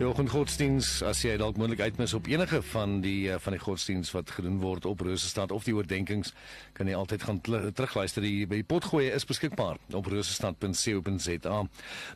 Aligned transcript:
Die 0.00 0.08
oggendgodsdiens, 0.08 1.02
as 1.04 1.18
jy 1.20 1.34
dalk 1.36 1.58
moontlik 1.60 1.82
uitmis 1.84 2.14
op 2.16 2.24
enige 2.32 2.62
van 2.70 3.02
die 3.04 3.26
uh, 3.28 3.34
van 3.44 3.52
die 3.52 3.60
godsdiens 3.60 4.08
wat 4.14 4.30
gedoen 4.32 4.56
word 4.62 4.86
op 4.88 5.02
Rosestad 5.04 5.52
of 5.52 5.66
die 5.68 5.74
oordeenkings, 5.76 6.30
kan 6.72 6.88
jy 6.88 6.94
altyd 6.96 7.26
gaan 7.28 7.40
terugluister. 7.44 8.24
Die 8.24 8.46
by 8.48 8.62
die 8.62 8.64
potgoeie 8.64 9.10
is 9.12 9.28
beskikbaar 9.28 9.76
op 9.92 10.08
rosestad.co.za. 10.08 11.58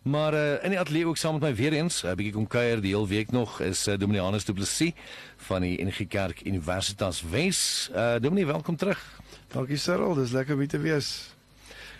Maar 0.09 0.39
uh, 0.39 0.47
in 0.65 0.73
die 0.73 0.81
ateljee 0.81 1.11
ook 1.13 1.21
saam 1.21 1.37
met 1.37 1.45
my 1.51 1.53
weer 1.61 1.77
eens, 1.77 2.01
'n 2.01 2.15
uh, 2.15 2.17
bietjie 2.17 2.33
kom 2.39 2.49
kuier 2.49 2.81
die 2.81 2.97
hele 2.97 3.13
week 3.13 3.37
nog 3.37 3.61
is 3.61 3.85
uh, 3.85 4.01
Dominianus 4.01 4.49
Du 4.49 4.57
Plessis 4.57 4.97
van 5.37 5.61
die 5.61 5.77
NG 5.85 6.09
Kerk 6.09 6.41
Universitas 6.49 7.21
Wes. 7.21 7.91
Uh, 7.93 8.17
Dominie, 8.17 8.47
welkom 8.47 8.81
terug. 8.81 9.21
Dankie 9.53 9.77
Cyril, 9.77 10.15
dis 10.15 10.33
lekker 10.33 10.55
om 10.55 10.65
hier 10.65 10.73
te 10.73 10.81
wees. 10.81 11.34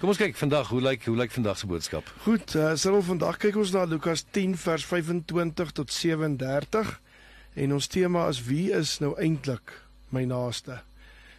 Kom 0.05 0.11
ons 0.13 0.19
kyk 0.21 0.35
vandag, 0.37 0.69
hoe 0.69 0.83
lyk 0.85 1.07
hoe 1.09 1.17
lyk 1.17 1.31
vandag 1.33 1.57
se 1.57 1.65
boodskap? 1.65 2.09
Goed, 2.27 2.51
uh, 2.61 2.75
Cyril, 2.77 3.01
vandag 3.07 3.39
kyk 3.41 3.55
ons 3.57 3.71
na 3.73 3.87
Lukas 3.89 4.21
10 4.37 4.53
vers 4.61 4.85
25 4.85 5.71
tot 5.79 5.95
37 5.97 6.91
en 7.65 7.73
ons 7.73 7.89
tema 7.89 8.27
is 8.29 8.43
wie 8.45 8.67
is 8.77 8.99
nou 9.01 9.15
eintlik 9.17 9.73
my 10.13 10.27
naaste? 10.29 10.77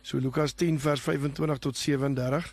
So 0.02 0.18
Lukas 0.18 0.58
10 0.58 0.82
vers 0.82 1.06
25 1.06 1.62
tot 1.68 1.78
37. 1.78 2.50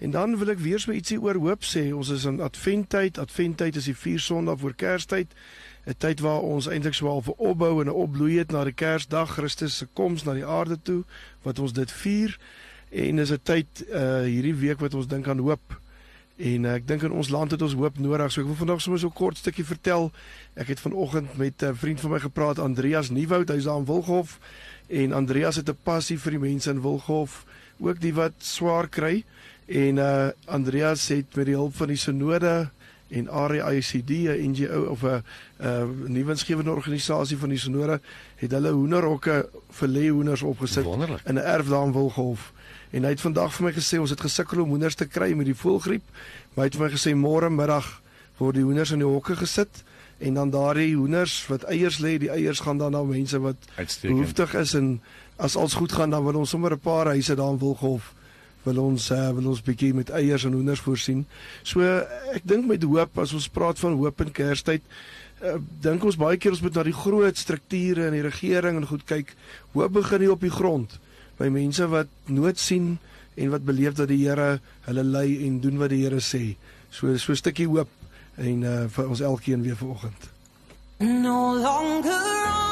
En 0.00 0.16
dan 0.16 0.38
wil 0.40 0.54
ek 0.54 0.64
weer 0.64 0.80
so 0.80 0.96
ietsie 0.96 1.20
oor 1.20 1.36
hoop 1.44 1.68
sê. 1.68 1.84
Ons 1.92 2.14
is 2.16 2.24
in 2.24 2.40
Adventtyd. 2.40 3.20
Adventtyd 3.20 3.76
is 3.76 3.92
die 3.92 3.96
vier 4.06 4.24
Sondae 4.24 4.56
voor 4.56 4.72
Kerstyd. 4.72 5.36
'n 5.84 6.00
Tyd 6.00 6.24
waar 6.24 6.40
ons 6.40 6.72
eintlik 6.72 6.96
half 7.04 7.28
'n 7.28 7.36
opbou 7.36 7.84
en 7.84 7.92
'n 7.92 8.00
opbloei 8.08 8.38
het 8.40 8.56
na 8.56 8.64
die 8.64 8.72
Kersdag, 8.72 9.36
Christus 9.36 9.76
se 9.76 9.86
koms 9.92 10.24
na 10.24 10.32
die 10.32 10.48
aarde 10.48 10.80
toe, 10.82 11.04
wat 11.44 11.58
ons 11.58 11.76
dit 11.76 11.92
vier. 11.92 12.40
En 12.92 13.16
dis 13.16 13.32
'n 13.32 13.40
tyd 13.42 13.84
uh 13.88 14.20
hierdie 14.28 14.54
week 14.54 14.80
wat 14.80 14.94
ons 14.94 15.08
dink 15.08 15.28
aan 15.28 15.38
hoop. 15.38 15.80
En 16.36 16.64
uh, 16.64 16.74
ek 16.74 16.86
dink 16.86 17.02
in 17.02 17.12
ons 17.12 17.28
land 17.28 17.50
het 17.50 17.62
ons 17.62 17.74
hoop 17.74 17.98
nodig. 17.98 18.32
So 18.32 18.40
ek 18.40 18.50
wil 18.50 18.58
vandag 18.58 18.80
sommer 18.80 19.00
so 19.00 19.08
'n 19.08 19.16
kort 19.16 19.36
stukkie 19.36 19.64
vertel. 19.64 20.10
Ek 20.54 20.68
het 20.68 20.80
vanoggend 20.80 21.36
met 21.36 21.62
'n 21.62 21.74
vriend 21.74 22.00
van 22.00 22.10
my 22.10 22.20
gepraat, 22.20 22.58
Andreas 22.58 23.10
Nieuwoud, 23.10 23.48
hy's 23.48 23.64
daar 23.64 23.78
in 23.78 23.84
Wilghof. 23.84 24.38
En 24.88 25.12
Andreas 25.12 25.56
het 25.56 25.68
'n 25.68 25.78
passie 25.82 26.18
vir 26.18 26.30
die 26.30 26.40
mense 26.40 26.70
in 26.70 26.82
Wilghof, 26.82 27.44
ook 27.80 28.00
die 28.00 28.14
wat 28.14 28.32
swaar 28.38 28.88
kry. 28.88 29.24
En 29.66 29.96
uh 29.96 30.28
Andreas 30.44 31.08
het 31.08 31.34
met 31.34 31.46
die 31.46 31.54
hulp 31.54 31.74
van 31.76 31.88
die 31.88 31.96
Sinode 31.96 32.70
en 33.12 33.28
RICD, 33.48 34.10
'n 34.10 34.50
NGO 34.50 34.82
of 34.90 35.02
'n 35.02 35.22
uh 35.60 35.82
nuwensgewende 36.06 36.70
organisasie 36.70 37.36
van 37.38 37.48
die 37.48 37.58
Sinode, 37.58 38.00
het 38.36 38.50
hulle 38.50 38.70
hoenderhokke 38.70 39.48
vir 39.70 39.88
leeuhoenders 39.88 40.42
opgesit 40.42 40.84
Wonderlik. 40.84 41.20
in 41.24 41.34
'n 41.34 41.44
erf 41.44 41.68
daar 41.68 41.86
in 41.86 41.92
Wilghof. 41.92 42.52
En 42.90 43.02
hy 43.02 43.08
het 43.08 43.20
vandag 43.20 43.54
vir 43.54 43.64
my 43.64 43.72
gesê 43.72 43.98
ons 43.98 44.10
het 44.10 44.20
gesukkel 44.20 44.62
om 44.62 44.68
hoenders 44.68 44.94
te 44.94 45.06
kry 45.06 45.32
met 45.32 45.46
die 45.46 45.54
voëlgriep. 45.54 46.02
Maar 46.54 46.64
hy 46.64 46.70
het 46.70 46.76
vir 46.76 46.84
my 46.84 46.92
gesê 46.92 47.14
môre 47.16 47.50
middag 47.50 48.02
word 48.36 48.54
die 48.54 48.64
hoenders 48.64 48.90
in 48.90 48.98
die 48.98 49.06
hokke 49.06 49.36
gesit 49.36 49.84
en 50.18 50.34
dan 50.34 50.50
daardie 50.50 50.96
hoenders 50.96 51.46
wat 51.46 51.62
eiers 51.62 51.98
lê, 51.98 52.18
die 52.18 52.30
eiers 52.30 52.60
gaan 52.60 52.78
dan 52.78 52.92
na 52.92 53.02
mense 53.02 53.38
wat 53.40 53.56
Uitstekend. 53.76 54.18
behoeftig 54.18 54.54
is 54.54 54.74
en 54.74 55.00
as 55.36 55.56
alles 55.56 55.74
goed 55.74 55.92
gaan 55.92 56.10
dan 56.10 56.24
wil 56.24 56.34
ons 56.34 56.50
sommer 56.50 56.72
'n 56.72 56.78
paar 56.78 57.06
huise 57.06 57.34
daar 57.34 57.50
in 57.50 57.58
Wilghof 57.58 58.14
wil 58.64 58.78
ons 58.82 59.10
uh, 59.10 59.30
wil 59.36 59.50
ons 59.52 59.62
bietjie 59.64 59.92
met 59.94 60.10
eiers 60.10 60.44
en 60.46 60.54
hoenders 60.56 60.80
voorsien. 60.80 61.24
So 61.62 61.82
uh, 61.82 62.02
ek 62.34 62.46
dink 62.48 62.68
met 62.70 62.82
hoop 62.82 63.18
as 63.18 63.34
ons 63.34 63.48
praat 63.52 63.78
van 63.82 63.98
hoop 63.98 64.20
in 64.24 64.32
Kerstyd 64.34 64.84
uh, 65.42 65.56
dink 65.82 66.04
ons 66.04 66.18
baie 66.18 66.38
keer 66.38 66.54
ons 66.54 66.62
moet 66.64 66.76
na 66.78 66.84
die 66.86 66.96
groot 66.96 67.38
strukture 67.38 68.08
in 68.08 68.16
die 68.16 68.26
regering 68.26 68.78
en 68.78 68.88
goed 68.88 69.06
kyk. 69.08 69.34
Hoop 69.74 69.96
begin 69.98 70.24
nie 70.24 70.30
op 70.32 70.44
die 70.44 70.52
grond 70.52 70.98
by 71.40 71.48
mense 71.52 71.86
wat 71.90 72.10
nood 72.30 72.60
sien 72.60 72.96
en 73.34 73.54
wat 73.54 73.64
beleef 73.66 73.96
dat 73.98 74.10
die 74.12 74.20
Here 74.22 74.60
hulle 74.86 75.04
lei 75.06 75.42
en 75.46 75.60
doen 75.64 75.80
wat 75.80 75.94
die 75.94 76.04
Here 76.04 76.20
sê. 76.20 76.56
So 76.90 77.16
so 77.16 77.32
'n 77.32 77.40
stukkie 77.40 77.66
hoop 77.66 77.88
en 78.36 78.62
uh, 78.62 78.88
vir 78.88 79.08
ons 79.08 79.20
elkeen 79.20 79.62
weer 79.62 79.76
vanoggend. 79.76 80.30
No 81.00 81.56
longer 81.56 82.22
I 82.22 82.71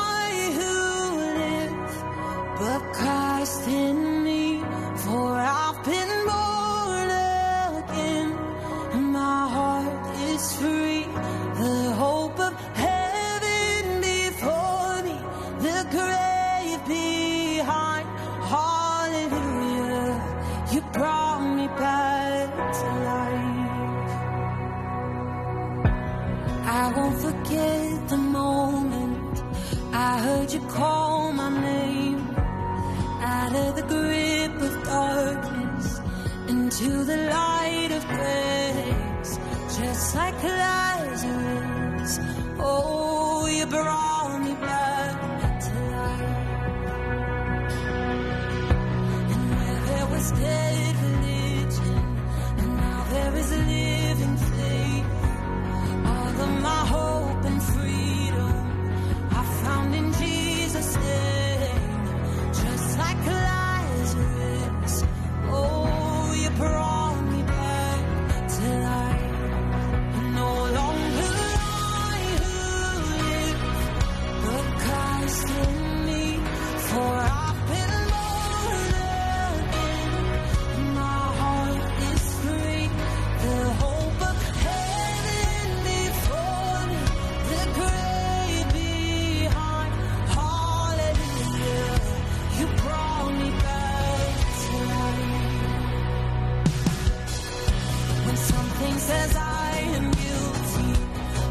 just 39.81 40.15
like 40.15 40.43
Lazarus. 40.43 42.21
Oh, 42.59 43.47
you 43.47 43.67
brought 43.67 44.20
Everything 98.83 98.99
says 99.01 99.37
I 99.37 99.77
am 99.97 100.11
guilty. 100.11 101.03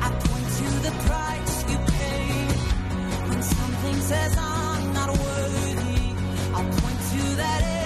I 0.02 0.10
point 0.10 0.48
to 0.60 0.70
the 0.82 0.94
price 1.06 1.72
you 1.72 1.78
pay. 1.94 3.30
When 3.30 3.44
something 3.44 4.02
says 4.02 4.36
I'm 4.36 4.94
not 4.96 5.10
worthy, 5.10 6.16
I'll 6.56 6.72
point 6.82 7.00
to 7.12 7.36
that. 7.36 7.79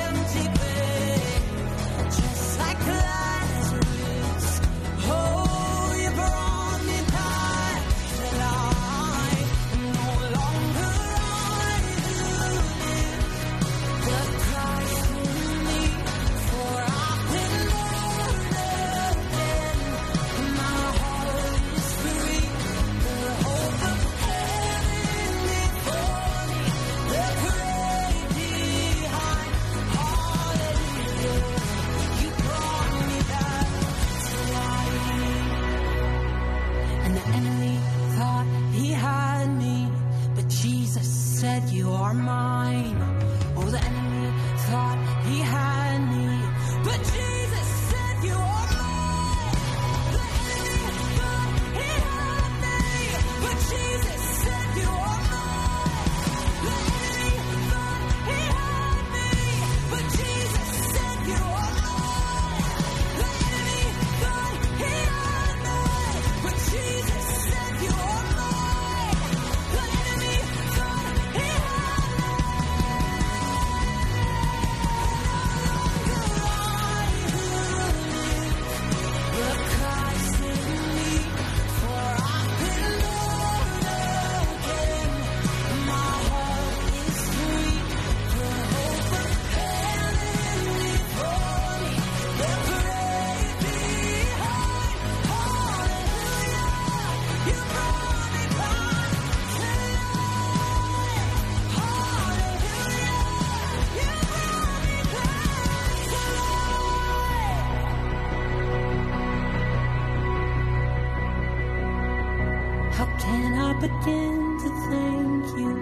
Begin 113.83 114.39
to 114.63 114.69
thank 114.87 115.43
you 115.59 115.73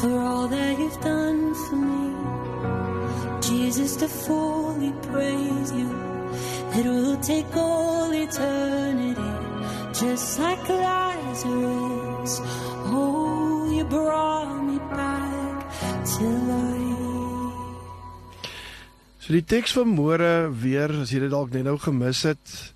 for 0.00 0.12
all 0.18 0.48
that 0.48 0.74
you've 0.78 1.00
done 1.00 1.54
for 1.62 1.76
me? 1.76 2.10
Jesus, 3.46 3.94
to 4.02 4.08
fully 4.08 4.92
praise 5.06 5.70
you, 5.70 5.90
it 6.74 6.84
will 6.84 7.16
take 7.22 7.46
all 7.54 8.10
eternity, 8.10 9.34
just 9.94 10.40
like 10.40 10.68
Lazarus. 10.68 12.40
Oh, 12.90 13.70
you 13.70 13.84
brought 13.84 14.58
me 14.66 14.78
back 14.90 15.70
to 16.18 16.24
life. 16.50 16.84
So 19.22 19.32
die 19.32 19.46
teks 19.46 19.72
van 19.72 19.88
môre 19.94 20.50
weer, 20.52 20.90
as 21.00 21.14
jy 21.14 21.22
dit 21.22 21.32
dalk 21.32 21.54
net 21.54 21.64
nou 21.64 21.78
gemis 21.80 22.26
het, 22.26 22.73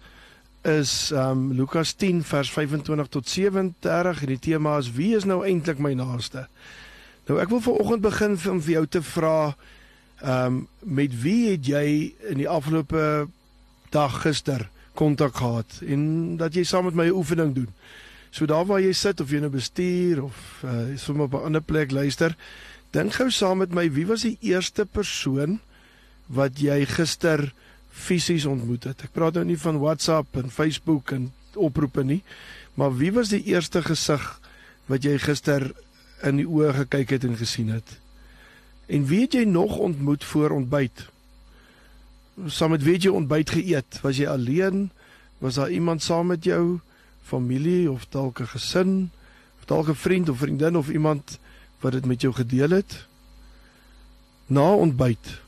is 0.62 1.10
um 1.12 1.52
Lukas 1.52 1.93
10 1.93 2.22
vers 2.25 2.50
25 2.50 3.08
tot 3.08 3.28
37 3.28 4.22
en 4.22 4.32
die 4.32 4.38
tema 4.38 4.76
is 4.78 4.90
wie 4.93 5.14
is 5.16 5.25
nou 5.25 5.44
eintlik 5.46 5.78
my 5.78 5.94
naaste? 5.94 6.46
Nou 7.28 7.38
ek 7.40 7.52
wil 7.52 7.60
vanoggend 7.60 8.02
begin 8.02 8.38
om 8.50 8.62
vir 8.64 8.72
jou 8.78 8.87
te 8.87 9.02
vra 9.02 9.55
um 10.25 10.66
met 10.82 11.14
wie 11.22 11.52
het 11.52 11.66
jy 11.66 11.87
in 12.31 12.43
die 12.43 12.49
afgelope 12.49 13.28
dag 13.94 14.22
gister 14.22 14.69
kontak 14.99 15.37
gehad 15.38 15.78
en 15.87 16.37
dat 16.40 16.55
jy 16.55 16.64
saam 16.66 16.84
met 16.90 16.94
my 16.94 17.06
'n 17.06 17.14
oefening 17.14 17.54
doen. 17.54 17.70
So 18.31 18.46
daar 18.46 18.66
waar 18.66 18.81
jy 18.81 18.93
sit 18.93 19.20
of 19.20 19.31
jy 19.31 19.40
nou 19.40 19.50
bestuur 19.50 20.22
of 20.22 20.64
uh, 20.64 20.96
sommer 20.96 21.25
op 21.25 21.34
'n 21.34 21.44
ander 21.44 21.62
plek 21.62 21.90
luister, 21.90 22.37
dink 22.90 23.14
gou 23.14 23.31
saam 23.31 23.58
met 23.58 23.72
my 23.72 23.90
wie 23.93 24.06
was 24.06 24.22
die 24.22 24.38
eerste 24.40 24.87
persoon 24.87 25.61
wat 26.26 26.61
jy 26.61 26.84
gister 26.84 27.52
fisies 27.98 28.46
ontmoet 28.46 28.84
het. 28.84 29.02
Ek 29.08 29.12
praat 29.16 29.38
nou 29.38 29.44
nie 29.48 29.58
van 29.58 29.80
WhatsApp 29.82 30.36
en 30.38 30.50
Facebook 30.50 31.12
en 31.16 31.32
oproepe 31.58 32.04
nie, 32.06 32.22
maar 32.78 32.94
wie 32.96 33.10
was 33.12 33.32
die 33.34 33.42
eerste 33.50 33.82
gesig 33.82 34.24
wat 34.86 35.04
jy 35.04 35.16
gister 35.18 35.72
in 36.26 36.38
die 36.40 36.46
oë 36.46 36.74
gekyk 36.82 37.16
het 37.16 37.26
en 37.26 37.36
gesien 37.38 37.72
het? 37.74 37.98
En 38.88 39.04
wie 39.10 39.26
het 39.26 39.34
jy 39.36 39.44
nog 39.44 39.76
ontmoet 39.76 40.24
voor 40.24 40.54
ontbyt? 40.56 41.04
Saam 42.46 42.72
met 42.72 42.84
wie 42.86 42.94
het 42.96 43.08
jy 43.08 43.12
ontbyt 43.12 43.50
geëet? 43.58 44.00
Was 44.04 44.20
jy 44.20 44.28
alleen? 44.30 44.88
Was 45.42 45.58
daar 45.58 45.70
iemand 45.70 46.02
saam 46.02 46.30
met 46.32 46.44
jou? 46.44 46.78
Familie 47.26 47.90
of 47.90 48.06
dalk 48.08 48.40
'n 48.40 48.46
gesin? 48.54 49.10
Of 49.58 49.66
dalk 49.66 49.88
'n 49.88 49.94
vriend 49.94 50.28
of 50.28 50.38
vriendin 50.38 50.76
of 50.76 50.88
iemand 50.88 51.38
wat 51.80 51.92
dit 51.92 52.06
met 52.06 52.20
jou 52.20 52.34
gedeel 52.34 52.70
het? 52.70 53.06
Na 54.46 54.72
ontbyt. 54.72 55.40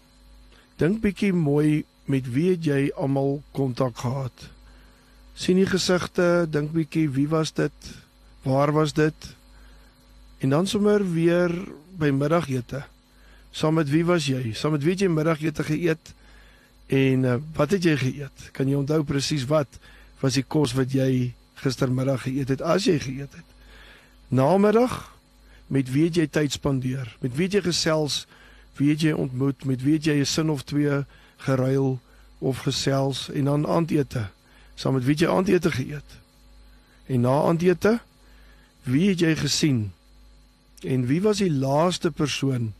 Dink 0.76 1.00
bietjie 1.00 1.32
mooi 1.32 1.85
met 2.11 2.27
wie 2.35 2.51
het 2.53 2.65
jy 2.67 2.91
almal 2.99 3.39
kontak 3.57 4.03
gehad? 4.03 4.51
sien 5.41 5.57
die 5.57 5.69
gesigte, 5.69 6.45
dink 6.53 6.75
bietjie 6.75 7.07
wie 7.15 7.29
was 7.31 7.55
dit? 7.57 7.91
Waar 8.45 8.73
was 8.77 8.93
dit? 8.93 9.29
En 10.45 10.53
dan 10.53 10.67
sommer 10.69 11.05
weer 11.12 11.53
by 12.01 12.11
middagete. 12.12 12.83
Saam 13.51 13.79
met 13.81 13.89
wie 13.91 14.05
was 14.05 14.29
jy? 14.29 14.53
Saam 14.57 14.77
met 14.77 14.85
wie 14.85 14.93
het 14.95 15.05
jy 15.05 15.09
middagete 15.12 15.65
geëet? 15.65 16.12
En 16.93 17.25
uh, 17.25 17.39
wat 17.57 17.73
het 17.77 17.87
jy 17.89 17.97
geëet? 18.01 18.51
Kan 18.56 18.69
jy 18.69 18.77
onthou 18.77 19.01
presies 19.06 19.47
wat 19.49 19.81
was 20.21 20.37
die 20.37 20.45
kos 20.45 20.75
wat 20.77 20.93
jy 20.93 21.33
gistermiddag 21.63 22.27
geëet 22.27 22.53
het 22.56 22.65
as 22.65 22.89
jy 22.89 22.99
geëet 23.01 23.33
het? 23.41 23.56
Namiddag 24.29 24.99
met 25.73 25.89
wie 25.93 26.09
het 26.09 26.21
jy 26.21 26.27
tyd 26.29 26.56
spandeer? 26.56 27.09
Met 27.25 27.37
wie 27.37 27.49
het 27.49 27.56
jy 27.56 27.65
gesels? 27.65 28.27
Wie 28.77 28.93
het 28.93 29.05
jy 29.05 29.17
ontmoet? 29.17 29.65
Met 29.65 29.85
wie 29.87 29.97
het 29.97 30.09
jy 30.09 30.21
'n 30.21 30.29
sin 30.29 30.51
of 30.51 30.65
twee 30.69 31.05
geruil 31.47 31.99
of 32.39 32.65
gesels 32.67 33.29
en 33.31 33.51
dan 33.51 33.67
aandete? 33.67 34.29
Saam 34.75 34.97
met 34.97 35.05
wie 35.05 35.17
het 35.17 35.25
jy 35.25 35.31
aandete 35.31 35.71
geëet? 35.75 36.19
En 37.07 37.21
na 37.27 37.37
aandete, 37.49 37.99
wie 38.89 39.09
het 39.11 39.21
jy 39.21 39.35
gesien? 39.37 39.81
En 40.87 41.07
wie 41.07 41.21
was 41.23 41.43
die 41.43 41.53
laaste 41.53 42.11
persoon 42.11 42.73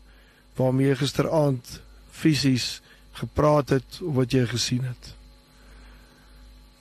waarmee 0.57 0.91
jy 0.91 1.01
gisteraand 1.03 1.81
fisies 2.11 2.81
gepraat 3.19 3.69
het 3.69 3.99
of 4.01 4.15
wat 4.15 4.33
jy 4.33 4.45
gesien 4.49 4.85
het? 4.87 5.13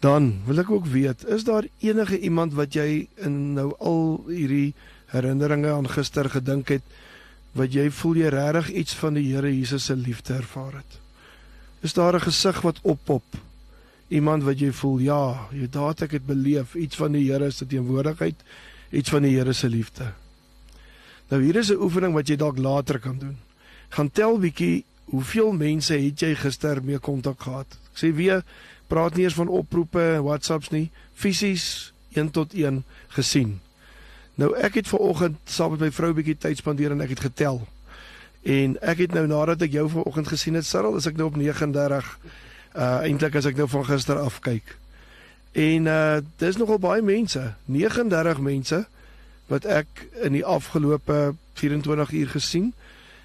Dan 0.00 0.40
wil 0.46 0.62
ek 0.62 0.70
ook 0.72 0.86
weet, 0.88 1.26
is 1.28 1.44
daar 1.44 1.66
enige 1.84 2.18
iemand 2.18 2.56
wat 2.56 2.72
jy 2.74 3.08
in 3.20 3.52
nou 3.58 3.74
al 3.78 4.24
hierdie 4.30 4.72
herinneringe 5.12 5.68
aan 5.74 5.90
gister 5.90 6.30
gedink 6.30 6.72
het 6.72 6.96
wat 7.52 7.74
jy 7.74 7.90
voel 7.90 8.22
jy 8.22 8.30
regtig 8.32 8.70
iets 8.84 8.94
van 8.94 9.18
die 9.18 9.26
Here 9.28 9.50
Jesus 9.50 9.90
se 9.90 9.96
liefde 9.96 10.38
ervaar 10.38 10.80
het? 10.80 10.98
Is 11.80 11.92
daar 11.92 12.14
'n 12.14 12.20
gesig 12.20 12.60
wat 12.60 12.78
oppop? 12.82 13.24
Iemand 14.08 14.42
wat 14.42 14.58
jy 14.58 14.72
voel, 14.72 14.98
ja, 14.98 15.48
jy 15.52 15.68
daat 15.70 16.02
ek 16.02 16.10
het 16.10 16.26
beleef 16.26 16.74
iets 16.74 16.96
van 16.96 17.12
die 17.12 17.32
Here 17.32 17.50
se 17.50 17.66
teenwoordigheid, 17.66 18.34
iets 18.90 19.10
van 19.10 19.22
die 19.22 19.36
Here 19.36 19.52
se 19.52 19.68
liefde. 19.68 20.12
Nou 21.28 21.42
hier 21.42 21.56
is 21.56 21.70
'n 21.70 21.80
oefening 21.80 22.12
wat 22.12 22.28
jy 22.28 22.36
dalk 22.36 22.58
later 22.58 22.98
kan 22.98 23.18
doen. 23.18 23.38
Gaan 23.88 24.10
tel 24.10 24.38
bietjie 24.38 24.84
hoeveel 25.04 25.52
mense 25.52 25.94
het 25.94 26.20
jy 26.20 26.34
gister 26.34 26.84
mee 26.84 26.98
kontak 26.98 27.40
gehad? 27.40 27.78
Ek 27.92 27.98
sê 27.98 28.14
weer, 28.14 28.44
praat 28.86 29.14
nie 29.14 29.24
eers 29.24 29.34
van 29.34 29.48
oproepe 29.48 30.00
en 30.00 30.22
WhatsApps 30.22 30.70
nie, 30.70 30.90
fisies 31.14 31.92
1 32.12 32.30
tot 32.30 32.54
1 32.54 32.84
gesien. 33.08 33.60
Nou 34.34 34.56
ek 34.56 34.74
het 34.74 34.88
ver 34.88 34.98
oggend 34.98 35.36
saam 35.44 35.70
met 35.70 35.80
my 35.80 35.90
vrou 35.90 36.12
bietjie 36.12 36.38
tyd 36.38 36.58
spandeer 36.58 36.90
en 36.90 37.00
ek 37.00 37.08
het 37.08 37.20
getel. 37.20 37.66
En 38.42 38.80
ek 38.80 38.98
het 39.04 39.12
nou 39.12 39.26
nadat 39.26 39.62
ek 39.62 39.74
jou 39.76 39.88
vanoggend 39.88 40.28
gesien 40.28 40.54
het, 40.56 40.66
Cyril, 40.66 40.96
is 40.96 41.06
ek 41.06 41.16
nou 41.16 41.28
op 41.28 41.36
39. 41.36 42.18
Uh 42.70 43.02
eintlik 43.04 43.36
as 43.36 43.48
ek 43.50 43.58
nou 43.58 43.68
van 43.68 43.84
gister 43.84 44.18
af 44.18 44.40
kyk. 44.40 44.76
En 45.52 45.86
uh 45.90 46.20
dis 46.38 46.56
nogal 46.56 46.78
baie 46.78 47.02
mense, 47.02 47.42
39 47.66 48.40
mense 48.40 48.86
wat 49.50 49.66
ek 49.66 50.06
in 50.22 50.32
die 50.38 50.44
afgelope 50.46 51.34
24 51.58 52.12
uur 52.12 52.28
gesien. 52.28 52.72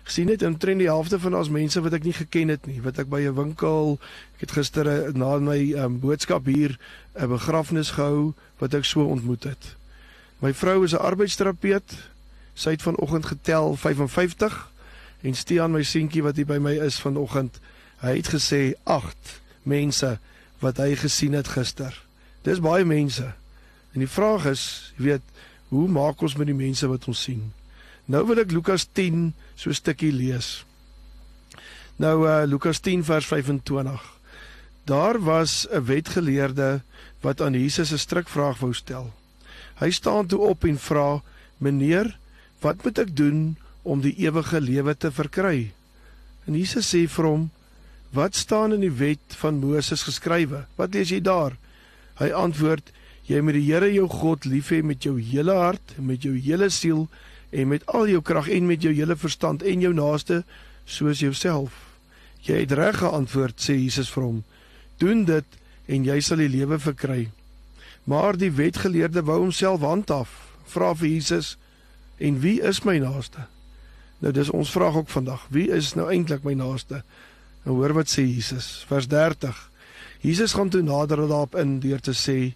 Gesien 0.05 0.29
het 0.29 0.41
omtrent 0.43 0.81
die 0.81 0.89
helfte 0.89 1.19
van 1.19 1.35
ons 1.37 1.49
mense 1.49 1.81
wat 1.81 1.93
ek 1.93 2.03
nie 2.03 2.13
geken 2.13 2.51
het 2.53 2.65
nie, 2.65 2.81
wat 2.81 2.99
ek 2.99 3.09
by 3.09 3.21
'n 3.25 3.37
winkel, 3.37 3.99
ek 4.35 4.49
het 4.49 4.51
gister 4.57 4.85
uh, 4.85 5.13
na 5.13 5.37
my 5.37 5.73
um, 5.77 5.99
boodskap 5.99 6.45
hier 6.45 6.77
'n 7.13 7.29
begrafnis 7.29 7.95
gehou 7.97 8.33
wat 8.57 8.73
ek 8.73 8.85
so 8.85 9.05
ontmoet 9.05 9.43
het. 9.43 9.75
My 10.41 10.53
vrou 10.53 10.83
is 10.83 10.93
'n 10.93 11.01
arbeidsterapeut. 11.01 12.09
Sy 12.53 12.69
het 12.69 12.81
vanoggend 12.81 13.25
getel 13.25 13.75
55 13.75 14.74
en 15.25 15.33
Stean 15.33 15.73
my 15.73 15.81
seentjie 15.83 16.23
wat 16.25 16.37
hier 16.37 16.47
by 16.49 16.59
my 16.61 16.75
is 16.85 16.99
vanoggend, 17.01 17.57
hy 18.03 18.17
het 18.19 18.29
gesê 18.29 18.75
8 18.83 19.39
mense 19.65 20.11
wat 20.61 20.77
hy 20.77 20.93
gesien 20.99 21.33
het 21.33 21.49
gister. 21.55 21.93
Dis 22.45 22.61
baie 22.61 22.85
mense. 22.85 23.25
En 23.95 24.03
die 24.03 24.11
vraag 24.11 24.45
is, 24.51 24.93
jy 24.99 25.09
weet, 25.09 25.25
hoe 25.73 25.87
maak 25.89 26.21
ons 26.21 26.35
met 26.37 26.49
die 26.49 26.57
mense 26.57 26.87
wat 26.87 27.07
ons 27.09 27.23
sien? 27.25 27.49
Nou 28.05 28.21
wil 28.29 28.43
ek 28.43 28.53
Lukas 28.53 28.85
10 28.93 29.33
so 29.55 29.69
'n 29.69 29.81
stukkie 29.81 30.13
lees. 30.13 30.65
Nou 31.97 32.27
uh 32.27 32.43
Lukas 32.45 32.79
10 32.79 33.03
vers 33.03 33.25
25. 33.25 34.01
Daar 34.85 35.17
was 35.19 35.65
'n 35.71 35.85
wetgeleerde 35.85 36.83
wat 37.21 37.41
aan 37.41 37.53
Jesus 37.53 37.91
'n 37.91 37.97
strikvraag 37.97 38.59
wou 38.59 38.73
stel. 38.73 39.13
Hy 39.81 39.89
staan 39.89 40.27
toe 40.27 40.39
op 40.39 40.63
en 40.63 40.77
vra: 40.77 41.21
"Meneer, 41.57 42.19
wat 42.59 42.83
moet 42.83 42.99
ek 42.99 43.15
doen 43.15 43.57
om 43.85 44.01
die 44.01 44.15
ewige 44.25 44.59
lewe 44.61 44.95
te 44.97 45.11
verkry. 45.13 45.71
En 46.45 46.57
Jesus 46.57 46.89
sê 46.89 47.05
vir 47.09 47.25
hom: 47.25 47.49
"Wat 48.13 48.35
staan 48.35 48.73
in 48.73 48.81
die 48.81 48.97
wet 48.97 49.37
van 49.41 49.61
Moses 49.61 50.03
geskrywe? 50.03 50.65
Wat 50.75 50.93
lees 50.93 51.09
jy 51.09 51.21
daar?" 51.21 51.57
Hy 52.17 52.31
antwoord: 52.31 52.91
"Jy 53.25 53.41
moet 53.41 53.53
die 53.53 53.71
Here 53.71 53.93
jou 53.93 54.07
God 54.07 54.45
lief 54.45 54.69
hê 54.69 54.83
met 54.83 55.03
jou 55.03 55.19
hele 55.21 55.53
hart 55.53 55.93
en 55.97 56.05
met 56.05 56.21
jou 56.21 56.33
hele 56.37 56.69
siel 56.69 57.07
en 57.51 57.67
met 57.67 57.85
al 57.85 58.07
jou 58.07 58.21
krag 58.21 58.49
en 58.49 58.67
met 58.67 58.81
jou 58.81 58.93
hele 58.93 59.15
verstand 59.15 59.63
en 59.63 59.81
jou 59.81 59.93
naaste 59.93 60.43
soos 60.85 61.19
jouself." 61.19 61.71
Jy 62.41 62.59
het 62.59 62.71
reg 62.71 62.97
geantwoord, 62.97 63.57
sê 63.57 63.73
Jesus 63.73 64.09
vir 64.09 64.23
hom. 64.23 64.43
"Doen 64.97 65.25
dit 65.25 65.45
en 65.87 66.03
jy 66.03 66.19
sal 66.19 66.37
die 66.37 66.49
lewe 66.49 66.79
verkry." 66.79 67.29
Maar 68.03 68.37
die 68.37 68.51
wetgeleerde 68.51 69.23
wou 69.23 69.39
homself 69.39 69.81
handhaaf. 69.81 70.29
Vra 70.65 70.93
vir 70.93 71.07
Jesus: 71.07 71.57
"En 72.17 72.39
wie 72.39 72.61
is 72.61 72.83
my 72.83 72.97
naaste?" 72.97 73.54
Nou 74.19 74.31
dis 74.33 74.49
ons 74.49 74.71
vraag 74.71 74.95
ook 74.95 75.09
vandag. 75.09 75.47
Wie 75.49 75.69
is 75.71 75.93
nou 75.93 76.09
eintlik 76.11 76.43
my 76.43 76.53
naaste? 76.53 77.03
Nou 77.65 77.77
hoor 77.79 77.93
wat 77.93 78.11
sê 78.11 78.23
Jesus, 78.23 78.85
vers 78.87 79.07
30. 79.07 79.57
Jesus 80.21 80.53
gaan 80.53 80.69
toe 80.69 80.81
nader 80.81 81.27
daarop 81.27 81.55
in 81.55 81.79
deur 81.79 81.99
te 81.99 82.13
sê: 82.13 82.55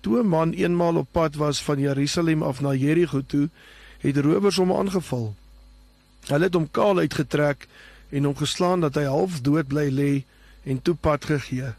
Toe 0.00 0.22
'n 0.22 0.28
man 0.28 0.52
eenmaal 0.52 0.96
op 0.96 1.08
pad 1.12 1.34
was 1.34 1.62
van 1.62 1.78
Jerusalem 1.78 2.42
af 2.42 2.60
na 2.60 2.74
Jerigo 2.74 3.20
toe, 3.26 3.48
het 3.98 4.16
rowers 4.16 4.56
hom 4.56 4.72
aangeval. 4.72 5.34
Hulle 6.26 6.44
het 6.44 6.54
hom 6.54 6.70
kaal 6.70 6.98
uitgetrek 6.98 7.68
en 8.10 8.24
hom 8.24 8.36
geslaan 8.36 8.80
dat 8.80 8.94
hy 8.94 9.04
half 9.04 9.40
dood 9.40 9.68
bly 9.68 9.88
lê 9.90 10.24
en 10.64 10.82
toe 10.82 10.94
pad 10.94 11.24
gegee. 11.24 11.72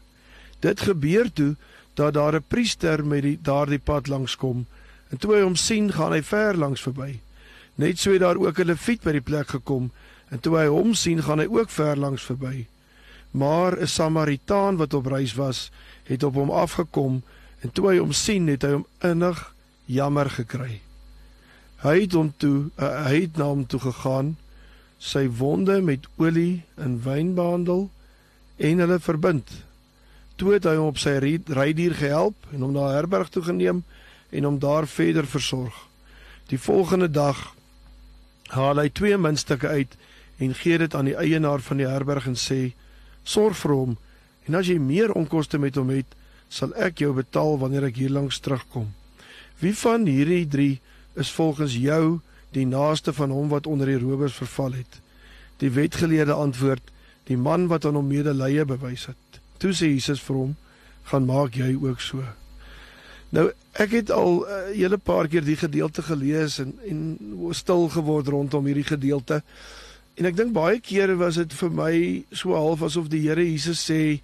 Dit 0.60 0.80
gebeur 0.80 1.32
toe 1.32 1.54
dat 1.94 2.14
daar 2.14 2.34
'n 2.34 2.44
priester 2.48 3.06
met 3.06 3.22
die 3.22 3.38
daardie 3.42 3.78
pad 3.78 4.06
langs 4.06 4.36
kom 4.36 4.66
en 5.10 5.18
toe 5.18 5.34
hy 5.34 5.42
hom 5.42 5.56
sien, 5.56 5.92
gaan 5.92 6.12
hy 6.12 6.22
ver 6.22 6.56
langs 6.56 6.82
verby. 6.82 7.20
Net 7.76 7.98
so 7.98 8.12
het 8.12 8.20
daar 8.20 8.36
ook 8.40 8.58
'n 8.58 8.66
leviet 8.66 9.02
by 9.02 9.12
die 9.12 9.20
plek 9.20 9.48
gekom 9.48 9.90
en 10.30 10.40
toe 10.40 10.56
hy 10.56 10.66
hom 10.66 10.94
sien, 10.94 11.22
gaan 11.22 11.38
hy 11.38 11.46
ook 11.46 11.70
ver 11.70 11.96
langs 11.96 12.22
verby. 12.22 12.66
Maar 13.30 13.80
'n 13.80 13.86
Samaritaan 13.86 14.76
wat 14.76 14.94
op 14.94 15.06
reis 15.06 15.34
was, 15.34 15.70
het 16.04 16.22
op 16.22 16.34
hom 16.34 16.50
afgekom 16.50 17.22
en 17.60 17.72
toe 17.72 17.88
hy 17.88 17.98
hom 17.98 18.12
sien, 18.12 18.46
het 18.46 18.62
hy 18.62 18.70
hom 18.70 18.86
innig 19.00 19.54
jammer 19.84 20.30
gekry. 20.30 20.80
Hy 21.76 22.00
het 22.00 22.12
hom 22.12 22.32
toe 22.36 22.70
uh, 22.78 23.04
hy 23.06 23.20
het 23.20 23.36
na 23.36 23.44
hom 23.44 23.66
toe 23.66 23.80
gegaan, 23.80 24.36
sy 24.98 25.28
wonde 25.28 25.80
met 25.80 26.06
olie 26.16 26.64
en 26.74 27.02
wyn 27.04 27.34
behandel 27.34 27.90
en 28.56 28.78
hulle 28.78 28.98
verbind. 28.98 29.50
Toe 30.36 30.52
het 30.52 30.64
hy 30.64 30.74
hom 30.76 30.86
op 30.86 30.98
sy 30.98 31.18
rydier 31.46 31.94
gehelp 31.94 32.36
en 32.52 32.60
hom 32.60 32.72
na 32.72 32.88
'n 32.88 32.94
herberg 32.94 33.28
toe 33.28 33.42
geneem 33.42 33.84
en 34.30 34.44
hom 34.44 34.58
daar 34.58 34.86
verder 34.86 35.26
versorg. 35.26 35.74
Die 36.48 36.58
volgende 36.58 37.10
dag 37.10 37.55
haal 38.54 38.78
hy 38.78 38.88
twee 38.94 39.16
muntstukke 39.18 39.68
uit 39.68 39.96
en 40.38 40.54
gee 40.54 40.78
dit 40.78 40.94
aan 40.94 41.08
die 41.08 41.16
eienaar 41.16 41.62
van 41.64 41.80
die 41.80 41.88
herberg 41.88 42.26
en 42.26 42.36
sê: 42.38 42.74
"Sorg 43.24 43.56
vir 43.56 43.74
hom 43.74 43.96
en 44.46 44.54
as 44.54 44.66
jy 44.66 44.78
meer 44.78 45.12
onkoste 45.12 45.58
met 45.58 45.74
hom 45.76 45.90
het, 45.90 46.06
sal 46.48 46.74
ek 46.74 46.98
jou 46.98 47.12
betaal 47.14 47.58
wanneer 47.58 47.84
ek 47.84 47.96
hierlangs 47.96 48.38
terugkom." 48.40 48.92
Wie 49.58 49.74
van 49.74 50.06
hierdie 50.06 50.46
3 50.46 50.80
is 51.14 51.30
volgens 51.30 51.74
jou 51.74 52.20
die 52.52 52.66
naaste 52.66 53.12
van 53.12 53.30
hom 53.30 53.48
wat 53.48 53.66
onder 53.66 53.86
die 53.86 53.98
rowers 53.98 54.34
verval 54.34 54.72
het? 54.72 55.00
Die 55.58 55.70
wetgeleerde 55.70 56.32
antwoord: 56.32 56.82
"Die 57.24 57.36
man 57.36 57.66
wat 57.66 57.84
aan 57.84 57.94
hom 57.94 58.06
medelee 58.06 58.64
bewys 58.64 59.06
het." 59.06 59.40
Toe 59.58 59.72
sê 59.72 59.88
Jesus 59.88 60.20
vir 60.20 60.36
hom: 60.36 60.56
"Gaan 61.02 61.24
maak 61.24 61.54
jy 61.54 61.76
ook 61.80 62.00
so." 62.00 62.22
Nou 63.34 63.50
ek 63.72 63.90
het 63.90 64.10
al 64.10 64.40
'n 64.40 64.42
uh, 64.42 64.70
eh, 64.70 64.76
hele 64.76 64.98
paar 64.98 65.28
keer 65.28 65.44
die 65.44 65.56
gedeelte 65.56 66.02
gelees 66.02 66.58
en 66.58 66.78
en 66.86 67.18
stil 67.50 67.88
geword 67.88 68.28
rondom 68.28 68.64
hierdie 68.64 68.86
gedeelte. 68.86 69.42
En 70.14 70.24
ek 70.24 70.36
dink 70.36 70.52
baie 70.52 70.80
kere 70.80 71.16
was 71.16 71.34
dit 71.34 71.52
vir 71.52 71.70
my 71.70 72.24
so 72.30 72.54
half 72.54 72.82
asof 72.82 73.08
die 73.08 73.28
Here 73.28 73.44
Jesus 73.44 73.90
sê: 73.90 74.20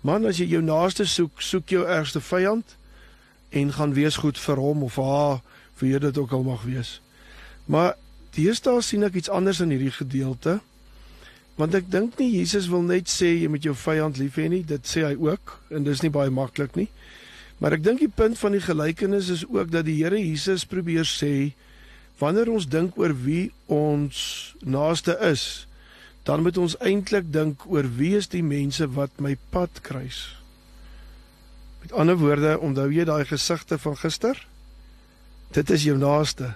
"Man, 0.00 0.26
as 0.26 0.38
jy 0.38 0.46
jou 0.46 0.62
naaste 0.62 1.04
soek, 1.04 1.42
soek 1.42 1.68
jou 1.68 1.84
ergste 1.86 2.20
vyand 2.20 2.76
en 3.48 3.72
gaan 3.72 3.94
wees 3.94 4.16
goed 4.16 4.38
vir 4.38 4.56
hom 4.56 4.82
of 4.82 4.96
haar, 4.96 5.40
vir 5.74 5.88
jy 5.88 5.98
dit 5.98 6.18
ook 6.18 6.32
al 6.32 6.42
mag 6.42 6.62
wees." 6.62 7.00
Maar 7.66 7.94
deesdae 8.34 8.82
sien 8.82 9.04
ek 9.04 9.14
iets 9.14 9.30
anders 9.30 9.60
in 9.60 9.70
hierdie 9.70 9.94
gedeelte. 9.94 10.60
Want 11.58 11.74
ek 11.74 11.90
dink 11.90 12.18
nie 12.18 12.30
Jesus 12.38 12.68
wil 12.68 12.82
net 12.82 13.10
sê 13.10 13.32
jy 13.34 13.48
moet 13.48 13.62
jou 13.62 13.74
vyand 13.74 14.18
lief 14.18 14.36
hê 14.38 14.48
nie, 14.48 14.62
dit 14.62 14.86
sê 14.86 15.02
hy 15.04 15.14
ook 15.18 15.58
en 15.70 15.84
dis 15.84 16.02
nie 16.02 16.10
baie 16.10 16.30
maklik 16.30 16.76
nie. 16.78 16.88
Maar 17.58 17.74
ek 17.78 17.84
dink 17.84 18.02
die 18.02 18.12
punt 18.12 18.38
van 18.38 18.54
die 18.54 18.62
gelykenis 18.62 19.30
is 19.34 19.46
ook 19.46 19.72
dat 19.74 19.88
die 19.88 19.98
Here 19.98 20.18
Jesus 20.18 20.66
probeer 20.68 21.06
sê 21.08 21.54
wanneer 22.18 22.50
ons 22.50 22.66
dink 22.66 22.96
oor 22.98 23.14
wie 23.14 23.50
ons 23.70 24.54
naaste 24.66 25.14
is, 25.22 25.66
dan 26.26 26.42
moet 26.42 26.58
ons 26.58 26.74
eintlik 26.82 27.30
dink 27.32 27.62
oor 27.70 27.86
wie 27.98 28.16
is 28.18 28.26
die 28.30 28.42
mense 28.42 28.86
wat 28.94 29.22
my 29.22 29.36
pad 29.54 29.82
kruis. 29.86 30.34
Met 31.82 31.94
ander 31.94 32.18
woorde, 32.18 32.58
onthou 32.58 32.88
jy 32.92 33.06
daai 33.06 33.24
gesigte 33.26 33.78
van 33.78 33.96
gister? 33.96 34.38
Dit 35.54 35.70
is 35.70 35.86
jou 35.86 35.96
naaste. 35.98 36.52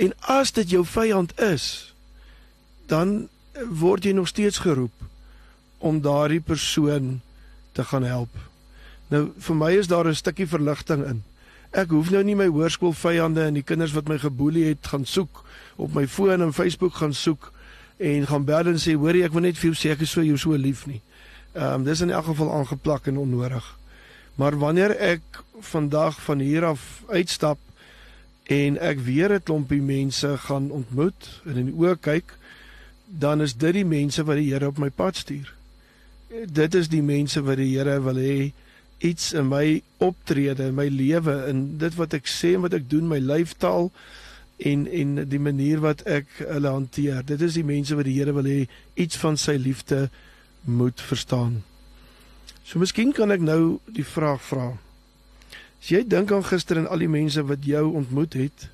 En 0.00 0.16
as 0.32 0.52
dit 0.56 0.72
jou 0.74 0.84
vyand 0.84 1.36
is, 1.40 1.94
dan 2.88 3.28
word 3.68 4.08
jy 4.08 4.16
nog 4.16 4.32
steeds 4.32 4.64
geroep 4.64 4.96
om 5.78 6.00
daardie 6.00 6.40
persoon 6.40 7.20
te 7.72 7.84
gaan 7.84 8.08
help. 8.08 8.51
Nou 9.12 9.26
vir 9.44 9.56
my 9.56 9.70
is 9.76 9.90
daar 9.90 10.08
'n 10.08 10.14
stukkie 10.14 10.46
verligting 10.48 11.04
in. 11.04 11.22
Ek 11.70 11.90
hoef 11.90 12.10
nou 12.10 12.22
nie 12.24 12.36
my 12.36 12.46
hoërskoolvyande 12.46 13.44
en 13.44 13.54
die 13.54 13.62
kinders 13.62 13.92
wat 13.92 14.08
my 14.08 14.18
geboelie 14.18 14.64
het 14.64 14.86
gaan 14.86 15.04
soek 15.04 15.44
op 15.76 15.94
my 15.94 16.06
foon 16.06 16.42
en 16.42 16.52
Facebook 16.52 16.94
gaan 16.94 17.14
soek 17.14 17.52
en 17.96 18.26
gaan 18.26 18.44
bel 18.44 18.66
en 18.66 18.78
sê 18.80 18.94
hoor 18.94 19.16
jy 19.16 19.24
ek 19.24 19.32
wil 19.32 19.42
net 19.42 19.58
vir 19.58 19.70
jou 19.70 19.76
sê 19.76 19.92
ek 19.92 20.00
is 20.00 20.10
so 20.10 20.22
jou 20.22 20.36
so 20.36 20.56
lief 20.56 20.86
nie. 20.86 21.00
Ehm 21.54 21.74
um, 21.74 21.84
dis 21.84 22.00
in 22.00 22.10
elk 22.10 22.24
geval 22.24 22.52
aangeplak 22.52 23.06
en 23.06 23.18
onnodig. 23.18 23.78
Maar 24.34 24.58
wanneer 24.58 24.96
ek 24.96 25.22
vandag 25.60 26.22
van 26.22 26.38
hier 26.38 26.64
af 26.64 27.02
uitstap 27.08 27.58
en 28.48 28.78
ek 28.78 28.98
weer 28.98 29.32
'n 29.32 29.42
klompie 29.42 29.82
mense 29.82 30.38
gaan 30.38 30.70
ontmoet 30.70 31.40
en 31.44 31.56
in 31.56 31.66
die 31.66 31.76
oë 31.76 31.96
kyk, 32.00 32.36
dan 33.06 33.40
is 33.40 33.54
dit 33.54 33.74
die 33.74 33.84
mense 33.84 34.24
wat 34.24 34.36
die 34.36 34.52
Here 34.52 34.66
op 34.66 34.78
my 34.78 34.90
pad 34.90 35.16
stuur. 35.16 35.54
Dit 36.46 36.74
is 36.74 36.88
die 36.88 37.02
mense 37.02 37.42
wat 37.42 37.56
die 37.56 37.76
Here 37.76 38.00
wil 38.00 38.16
hê 38.16 38.52
iets 39.02 39.32
in 39.34 39.48
my 39.50 39.82
optrede, 39.98 40.68
in 40.70 40.76
my 40.78 40.86
lewe, 40.88 41.34
in 41.50 41.64
dit 41.78 41.94
wat 41.98 42.14
ek 42.14 42.28
sê 42.30 42.54
en 42.56 42.66
wat 42.66 42.76
ek 42.78 42.86
doen, 42.90 43.08
my 43.10 43.18
lyfstaal 43.18 43.90
en 44.62 44.84
en 44.86 45.16
die 45.28 45.40
manier 45.42 45.82
wat 45.82 46.04
ek 46.06 46.28
hulle 46.38 46.70
hanteer. 46.70 47.24
Dit 47.26 47.42
is 47.42 47.58
die 47.58 47.66
mense 47.66 47.96
wat 47.98 48.06
die 48.06 48.14
Here 48.20 48.34
wil 48.36 48.46
hê 48.46 48.60
iets 48.94 49.18
van 49.18 49.38
sy 49.40 49.56
liefde 49.58 50.06
moet 50.62 51.02
verstaan. 51.02 51.62
So 52.62 52.78
miskien 52.78 53.10
kan 53.16 53.34
ek 53.34 53.42
nou 53.42 53.80
die 53.90 54.06
vraag 54.06 54.42
vra. 54.46 54.68
As 55.82 55.90
jy 55.90 56.04
dink 56.06 56.30
aan 56.30 56.46
gister 56.46 56.78
en 56.78 56.86
al 56.86 57.02
die 57.02 57.10
mense 57.10 57.42
wat 57.48 57.66
jou 57.66 57.88
ontmoet 57.98 58.38
het, 58.38 58.68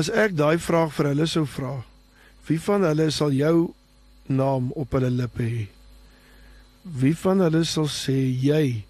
as 0.00 0.08
ek 0.08 0.32
daai 0.38 0.56
vraag 0.56 0.94
vir 0.96 1.10
hulle 1.12 1.26
sou 1.28 1.44
vra, 1.44 1.82
wie 2.48 2.60
van 2.62 2.86
hulle 2.88 3.10
sal 3.12 3.34
jou 3.36 3.74
naam 4.32 4.70
op 4.80 4.96
hulle 4.96 5.10
lippe 5.12 5.44
hê? 5.44 5.66
Wie 6.82 7.12
van 7.20 7.44
hulle 7.44 7.66
sal 7.68 7.90
sê 7.92 8.16
jy 8.16 8.80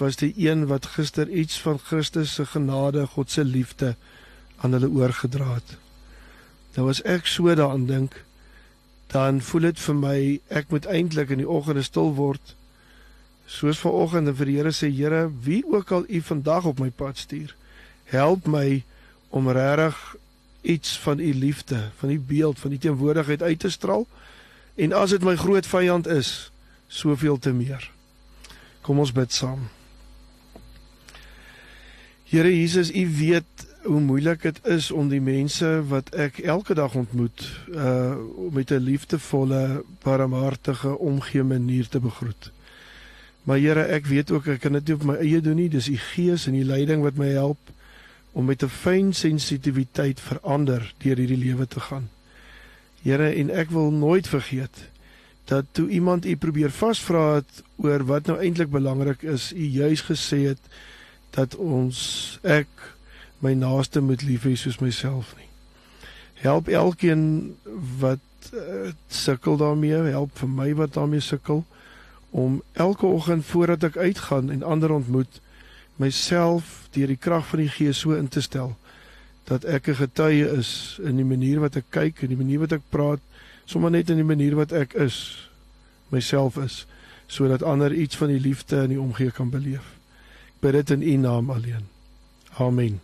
was 0.00 0.16
die 0.16 0.32
een 0.36 0.66
wat 0.66 0.86
gister 0.96 1.28
iets 1.28 1.60
van 1.60 1.78
Christus 1.78 2.34
se 2.34 2.46
genade, 2.46 3.06
God 3.06 3.30
se 3.30 3.44
liefde 3.44 3.94
aan 4.56 4.72
hulle 4.72 4.88
oorgedra 4.88 5.54
het. 5.54 5.76
Nou 6.76 6.88
as 6.88 7.02
ek 7.02 7.26
so 7.26 7.54
daaraan 7.54 7.86
dink, 7.86 8.14
dan 9.12 9.40
voel 9.40 9.70
dit 9.70 9.80
vir 9.80 9.96
my 9.98 10.18
ek 10.48 10.70
moet 10.70 10.86
eintlik 10.86 11.32
in 11.34 11.42
die 11.42 11.48
oggende 11.48 11.82
stil 11.82 12.14
word. 12.14 12.54
Soos 13.50 13.80
vanoggend 13.82 14.30
en 14.30 14.36
vir 14.38 14.46
die 14.46 14.56
Here 14.60 14.72
sê 14.72 14.90
Here, 14.94 15.24
wie 15.42 15.64
ook 15.66 15.90
al 15.90 16.06
U 16.08 16.20
vandag 16.20 16.70
op 16.70 16.78
my 16.80 16.90
pad 16.90 17.18
stuur, 17.18 17.54
help 18.12 18.46
my 18.46 18.84
om 19.28 19.50
regtig 19.50 19.98
iets 20.62 20.98
van 20.98 21.18
U 21.18 21.34
liefde, 21.34 21.90
van 21.98 22.10
U 22.10 22.20
beeld, 22.20 22.58
van 22.58 22.72
U 22.72 22.78
teenwoordigheid 22.78 23.42
uit 23.42 23.58
te 23.58 23.70
straal. 23.70 24.06
En 24.74 24.92
as 24.92 25.10
dit 25.10 25.26
my 25.26 25.36
groot 25.36 25.66
vyand 25.66 26.06
is, 26.06 26.52
soveel 26.88 27.38
te 27.38 27.52
meer. 27.52 27.90
Kom 28.80 28.98
ons 28.98 29.12
bid 29.12 29.32
saam. 29.32 29.68
Here 32.30 32.46
Jesus, 32.46 32.92
U 32.94 33.08
weet 33.18 33.66
hoe 33.82 34.00
moeilik 34.00 34.42
dit 34.42 34.58
is 34.70 34.90
om 34.94 35.08
die 35.10 35.18
mense 35.20 35.66
wat 35.90 36.12
ek 36.14 36.36
elke 36.46 36.76
dag 36.78 36.92
ontmoet, 36.94 37.42
uh 37.74 38.14
met 38.54 38.70
'n 38.70 38.84
liefdevolle, 38.86 39.82
barmhartige, 40.04 40.98
omgee 40.98 41.42
manier 41.42 41.88
te 41.88 41.98
begroet. 42.00 42.52
Maar 43.42 43.58
Here, 43.58 43.82
ek 43.82 44.06
weet 44.06 44.30
ook 44.30 44.46
ek 44.46 44.60
kan 44.60 44.72
dit 44.72 44.86
nie 44.86 44.94
op 44.94 45.02
my 45.02 45.16
eie 45.16 45.40
doen 45.40 45.56
nie. 45.56 45.68
Dis 45.68 45.88
U 45.88 45.96
Gees 45.96 46.46
en 46.46 46.54
U 46.54 46.64
leiding 46.64 47.02
wat 47.02 47.18
my 47.18 47.26
help 47.34 47.58
om 48.32 48.44
met 48.44 48.62
'n 48.62 48.68
fyn 48.68 49.12
sensitiwiteit 49.12 50.20
verander 50.20 50.94
deur 50.98 51.16
hierdie 51.16 51.44
lewe 51.44 51.66
te 51.66 51.80
gaan. 51.80 52.08
Here, 53.02 53.34
en 53.34 53.50
ek 53.50 53.70
wil 53.70 53.90
nooit 53.90 54.28
vergeet 54.28 54.86
dat 55.44 55.64
toe 55.72 55.88
iemand 55.88 56.26
U 56.26 56.36
probeer 56.36 56.70
vasvra 56.70 57.34
het 57.34 57.62
oor 57.76 58.04
wat 58.04 58.26
nou 58.26 58.38
eintlik 58.38 58.70
belangrik 58.70 59.22
is, 59.22 59.52
U 59.52 59.64
juis 59.64 60.00
gesê 60.00 60.46
het 60.46 60.62
dat 61.36 61.56
ons 61.56 62.38
ek 62.42 62.68
my 63.40 63.54
naaste 63.54 64.00
moet 64.00 64.22
lief 64.22 64.44
hê 64.44 64.54
soos 64.58 64.80
myself 64.80 65.34
nie. 65.38 65.48
Help 66.40 66.68
elkeen 66.68 67.56
wat 68.00 68.50
uh, 68.52 68.90
sukkel 69.08 69.56
daarmee, 69.60 70.02
help 70.12 70.32
vir 70.38 70.48
my 70.48 70.74
wat 70.74 70.94
daarmee 70.96 71.20
sukkel 71.20 71.64
om 72.30 72.62
elke 72.72 73.06
oggend 73.06 73.44
voordat 73.44 73.84
ek 73.90 73.96
uitgaan 73.96 74.50
en 74.50 74.62
ander 74.62 74.92
ontmoet 74.92 75.40
myself 76.00 76.88
deur 76.94 77.10
die 77.10 77.18
krag 77.20 77.46
van 77.50 77.64
die 77.64 77.72
Gees 77.72 78.00
so 78.04 78.14
in 78.16 78.28
te 78.28 78.40
stel 78.40 78.76
dat 79.50 79.64
ek 79.64 79.88
'n 79.88 79.94
getuie 79.94 80.46
is 80.58 81.00
in 81.02 81.16
die 81.16 81.24
manier 81.24 81.60
wat 81.60 81.76
ek 81.76 81.90
kyk 81.90 82.22
en 82.22 82.28
die 82.28 82.38
manier 82.38 82.58
wat 82.58 82.72
ek 82.72 82.86
praat, 82.88 83.20
sommer 83.64 83.90
net 83.90 84.10
in 84.10 84.16
die 84.16 84.24
manier 84.24 84.54
wat 84.54 84.72
ek 84.72 84.94
is, 84.94 85.48
myself 86.08 86.56
is, 86.56 86.86
sodat 87.26 87.62
ander 87.62 87.92
iets 87.92 88.16
van 88.16 88.28
die 88.28 88.40
liefde 88.40 88.82
en 88.82 88.88
die 88.88 89.00
omgee 89.00 89.30
kan 89.30 89.50
beleef. 89.50 89.99
Bid 90.60 90.72
dit 90.72 90.90
in 90.90 91.02
U 91.02 91.16
naam 91.16 91.50
alleen. 91.50 91.88
Amen. 92.58 93.00